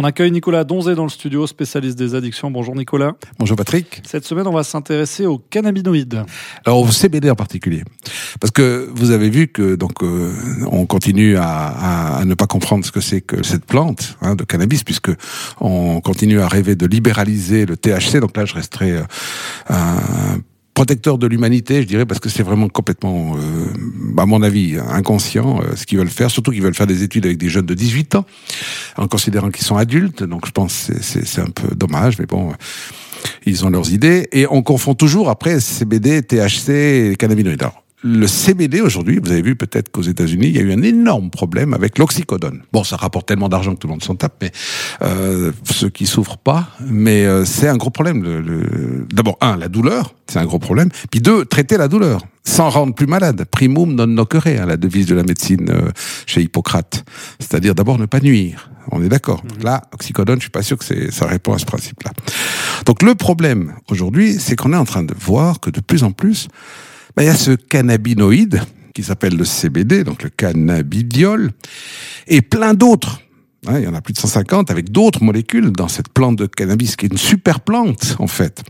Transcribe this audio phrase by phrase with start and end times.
[0.00, 2.50] On accueille Nicolas Donzé dans le studio, spécialiste des addictions.
[2.50, 3.12] Bonjour Nicolas.
[3.38, 4.00] Bonjour Patrick.
[4.06, 6.24] Cette semaine, on va s'intéresser aux cannabinoïdes.
[6.64, 7.84] Alors au CBD en particulier,
[8.40, 10.32] parce que vous avez vu que donc euh,
[10.72, 14.44] on continue à, à, ne pas comprendre ce que c'est que cette plante hein, de
[14.44, 15.10] cannabis, puisque
[15.60, 18.20] on continue à rêver de libéraliser le THC.
[18.20, 19.02] Donc là, je resterai euh,
[19.68, 20.38] un
[20.80, 23.38] protecteur de l'humanité, je dirais, parce que c'est vraiment complètement, euh,
[24.20, 26.30] à mon avis, inconscient euh, ce qu'ils veulent faire.
[26.30, 28.24] Surtout qu'ils veulent faire des études avec des jeunes de 18 ans,
[28.96, 30.22] en considérant qu'ils sont adultes.
[30.22, 32.52] Donc je pense que c'est un peu dommage, mais bon,
[33.46, 34.28] ils ont leurs idées.
[34.32, 37.64] Et on confond toujours après CBD, THC et cannabinoïdes
[38.02, 41.30] le CBD aujourd'hui, vous avez vu peut-être qu'aux États-Unis, il y a eu un énorme
[41.30, 42.62] problème avec l'oxycodone.
[42.72, 44.52] Bon, ça rapporte tellement d'argent que tout le monde s'en tape, mais
[45.02, 48.22] euh, ceux qui souffrent pas, mais euh, c'est un gros problème.
[48.22, 50.88] Le, D'abord, un, la douleur, c'est un gros problème.
[51.10, 53.44] Puis deux, traiter la douleur sans rendre plus malade.
[53.50, 55.90] Primum non nocere, hein, la devise de la médecine euh,
[56.26, 57.04] chez Hippocrate.
[57.38, 58.70] C'est-à-dire d'abord ne pas nuire.
[58.90, 59.42] On est d'accord.
[59.62, 62.12] Là, oxycodone, je suis pas sûr que ça répond à ce principe-là.
[62.86, 66.12] Donc le problème aujourd'hui, c'est qu'on est en train de voir que de plus en
[66.12, 66.48] plus
[67.16, 68.62] ben, il y a ce cannabinoïde
[68.94, 71.50] qui s'appelle le CBD, donc le cannabidiol,
[72.26, 73.20] et plein d'autres.
[73.66, 76.46] Hein, il y en a plus de 150 avec d'autres molécules dans cette plante de
[76.46, 78.62] cannabis qui est une super plante en fait.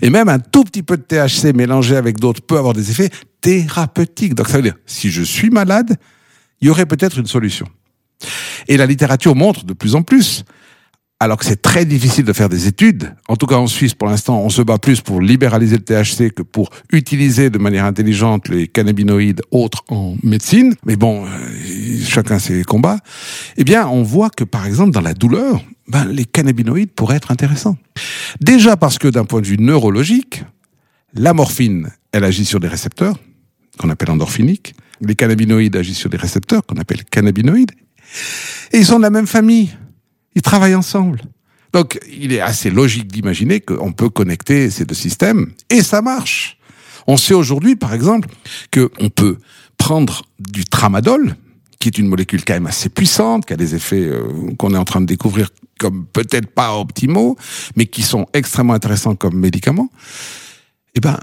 [0.00, 3.10] Et même un tout petit peu de THC mélangé avec d'autres peut avoir des effets
[3.40, 4.34] thérapeutiques.
[4.34, 5.96] Donc ça veut dire, si je suis malade,
[6.60, 7.66] il y aurait peut-être une solution.
[8.68, 10.44] Et la littérature montre de plus en plus
[11.20, 13.12] alors que c'est très difficile de faire des études.
[13.28, 16.32] En tout cas, en Suisse, pour l'instant, on se bat plus pour libéraliser le THC
[16.32, 20.74] que pour utiliser de manière intelligente les cannabinoïdes autres en médecine.
[20.86, 21.28] Mais bon, euh,
[22.04, 22.98] chacun ses combats.
[23.56, 27.32] Eh bien, on voit que, par exemple, dans la douleur, ben, les cannabinoïdes pourraient être
[27.32, 27.76] intéressants.
[28.40, 30.44] Déjà parce que d'un point de vue neurologique,
[31.14, 33.16] la morphine, elle agit sur des récepteurs
[33.78, 34.74] qu'on appelle endorphiniques.
[35.00, 37.72] Les cannabinoïdes agissent sur des récepteurs qu'on appelle cannabinoïdes.
[38.72, 39.70] Et ils sont de la même famille.
[40.38, 41.20] Ils travaillent ensemble.
[41.72, 46.58] Donc, il est assez logique d'imaginer qu'on peut connecter ces deux systèmes et ça marche.
[47.08, 48.28] On sait aujourd'hui, par exemple,
[48.72, 49.38] qu'on peut
[49.78, 51.34] prendre du tramadol,
[51.80, 54.22] qui est une molécule quand même assez puissante, qui a des effets euh,
[54.56, 55.48] qu'on est en train de découvrir
[55.80, 57.36] comme peut-être pas optimaux,
[57.74, 59.90] mais qui sont extrêmement intéressants comme médicament.
[60.94, 61.18] Eh ben,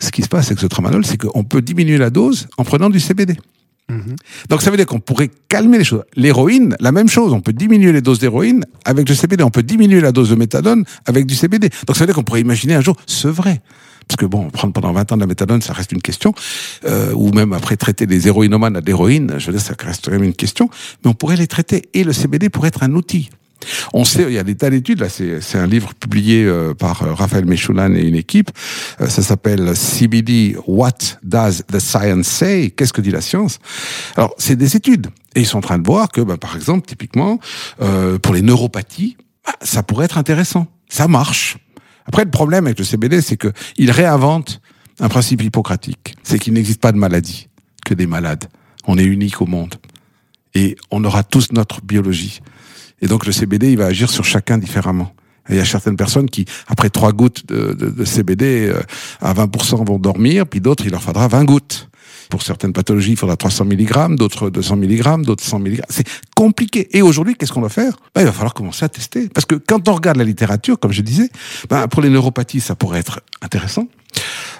[0.00, 2.90] ce qui se passe avec ce tramadol, c'est qu'on peut diminuer la dose en prenant
[2.90, 3.36] du CBD.
[3.88, 4.16] Mhm.
[4.48, 6.02] Donc ça veut dire qu'on pourrait calmer les choses.
[6.16, 7.32] L'héroïne, la même chose.
[7.32, 9.44] On peut diminuer les doses d'héroïne avec du CBD.
[9.44, 11.70] On peut diminuer la dose de méthadone avec du CBD.
[11.86, 13.60] Donc ça veut dire qu'on pourrait imaginer un jour, c'est vrai.
[14.08, 16.32] Parce que bon, prendre pendant 20 ans de la méthadone, ça reste une question.
[16.84, 20.12] Euh, ou même après traiter des héroïnomanes à l'héroïne, je veux dire, ça reste quand
[20.12, 20.70] même une question.
[21.04, 21.88] Mais on pourrait les traiter.
[21.94, 23.30] Et le CBD pourrait être un outil.
[23.92, 27.02] On sait, il y a des tas d'études, là, c'est un livre publié euh, par
[27.02, 28.50] euh, Raphaël Mechoulan et une équipe,
[29.00, 32.70] euh, ça s'appelle CBD, What Does the Science Say?
[32.76, 33.58] Qu'est-ce que dit la science?
[34.16, 36.86] Alors, c'est des études, et ils sont en train de voir que, ben, par exemple,
[36.86, 37.38] typiquement,
[38.22, 41.58] pour les neuropathies, bah, ça pourrait être intéressant, ça marche.
[42.06, 44.60] Après, le problème avec le CBD, c'est que il réinvente
[45.00, 47.48] un principe hippocratique, c'est qu'il n'existe pas de maladie,
[47.84, 48.44] que des malades.
[48.86, 49.74] On est unique au monde.
[50.54, 52.40] Et on aura tous notre biologie.
[53.02, 55.12] Et donc le CBD, il va agir sur chacun différemment.
[55.48, 58.80] Il y a certaines personnes qui, après trois gouttes de, de, de CBD, euh,
[59.20, 61.88] à 20% vont dormir, puis d'autres, il leur faudra 20 gouttes.
[62.30, 65.82] Pour certaines pathologies, il faudra 300 mg, d'autres 200 mg, d'autres 100 mg.
[65.88, 66.88] C'est compliqué.
[66.96, 67.96] Et aujourd'hui, qu'est-ce qu'on va faire?
[68.14, 69.28] Ben, Il va falloir commencer à tester.
[69.28, 71.30] Parce que quand on regarde la littérature, comme je disais,
[71.70, 73.86] ben, pour les neuropathies, ça pourrait être intéressant.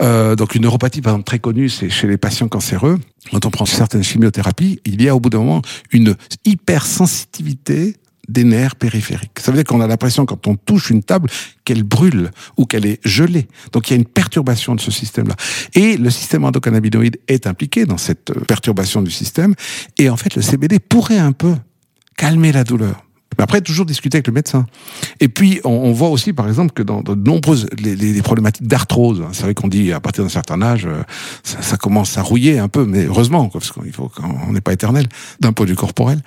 [0.00, 2.98] Euh, donc une neuropathie, par exemple, très connue, c'est chez les patients cancéreux.
[3.30, 5.62] Quand on prend certaines chimiothérapies, il y a au bout d'un moment
[5.92, 6.16] une
[6.46, 7.96] hypersensitivité
[8.30, 9.38] des nerfs périphériques.
[9.38, 11.28] Ça veut dire qu'on a l'impression quand on touche une table
[11.64, 13.48] qu'elle brûle ou qu'elle est gelée.
[13.72, 15.34] Donc il y a une perturbation de ce système-là.
[15.74, 19.54] Et le système endocannabinoïde est impliqué dans cette perturbation du système.
[19.98, 21.54] Et en fait, le CBD pourrait un peu
[22.16, 23.04] calmer la douleur.
[23.38, 24.66] Mais après, toujours discuter avec le médecin.
[25.20, 28.66] Et puis, on, on voit aussi, par exemple, que dans de nombreuses les, les, problématiques
[28.66, 31.02] d'arthrose, hein, c'est vrai qu'on dit à partir d'un certain âge, euh,
[31.42, 34.72] ça, ça, commence à rouiller un peu, mais heureusement, parce qu'il faut qu'on n'est pas
[34.72, 35.06] éternel
[35.40, 36.20] d'un point de vue corporel.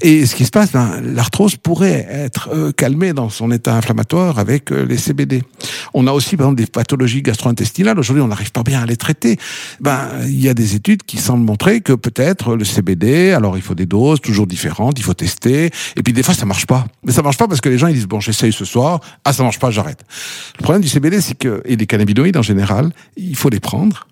[0.00, 4.38] Et ce qui se passe, ben, l'arthrose pourrait être euh, calmée dans son état inflammatoire
[4.38, 5.42] avec euh, les CBD.
[5.94, 7.98] On a aussi, par exemple, des pathologies gastro-intestinales.
[7.98, 9.38] Aujourd'hui, on n'arrive pas bien à les traiter.
[9.80, 13.62] Ben, il y a des études qui semblent montrer que peut-être le CBD, alors il
[13.62, 16.86] faut des doses toujours différentes, il faut tester, et puis des fois ça marche pas.
[17.04, 19.32] Mais ça marche pas parce que les gens ils disent bon j'essaye ce soir, ah
[19.32, 20.02] ça marche pas, j'arrête.
[20.58, 24.08] Le problème du CBD c'est que et des cannabinoïdes en général, il faut les prendre.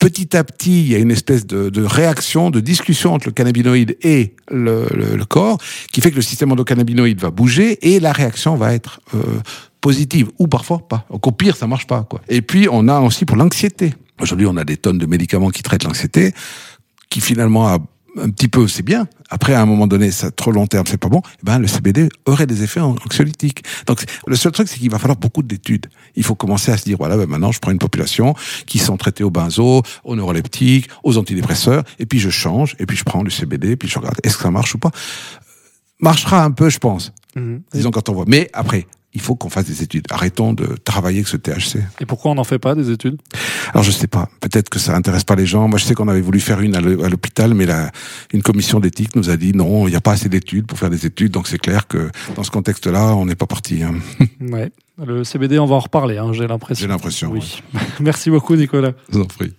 [0.00, 3.96] Petit à petit, il y a une espèce de, réaction, de discussion entre le cannabinoïde
[4.02, 5.58] et le, corps,
[5.92, 9.22] qui fait que le système endocannabinoïde va bouger et la réaction va être euh,
[9.80, 11.06] positive ou parfois pas.
[11.10, 12.20] Au pire, ça marche pas quoi.
[12.28, 13.94] Et puis on a aussi pour l'anxiété.
[14.20, 16.34] Aujourd'hui, on a des tonnes de médicaments qui traitent l'anxiété,
[17.08, 17.78] qui finalement a
[18.18, 19.06] un petit peu, c'est bien.
[19.30, 21.22] Après, à un moment donné, ça trop long terme, c'est pas bon.
[21.40, 23.64] Eh ben, le CBD aurait des effets anxiolytiques.
[23.86, 25.86] Donc, le seul truc, c'est qu'il va falloir beaucoup d'études.
[26.16, 28.34] Il faut commencer à se dire, voilà, ben maintenant, je prends une population
[28.66, 32.96] qui sont traitées au benzo, aux neuroleptiques, aux antidépresseurs, et puis je change, et puis
[32.96, 34.90] je prends du CBD, puis je regarde, est-ce que ça marche ou pas?
[36.00, 37.12] Marchera un peu, je pense.
[37.36, 37.62] Mhm.
[37.72, 38.24] Disons quand on voit.
[38.26, 40.06] Mais après, il faut qu'on fasse des études.
[40.10, 41.82] Arrêtons de travailler avec ce THC.
[42.00, 43.20] Et pourquoi on n'en fait pas des études?
[43.70, 44.28] Alors je sais pas.
[44.40, 45.68] Peut-être que ça intéresse pas les gens.
[45.68, 47.90] Moi, je sais qu'on avait voulu faire une à l'hô- à l'hôpital, mais la,
[48.32, 50.90] une commission d'éthique nous a dit non, il n'y a pas assez d'études pour faire
[50.90, 51.32] des études.
[51.32, 53.82] Donc c'est clair que dans ce contexte-là, on n'est pas parti.
[53.82, 53.94] hein.
[54.40, 54.70] Ouais.
[55.04, 56.82] Le CBD, on va en reparler, hein, j'ai l'impression.
[56.82, 57.30] J'ai l'impression.
[57.32, 57.62] Oui.
[58.00, 58.92] Merci beaucoup, Nicolas.
[59.10, 59.50] Je vous en prie.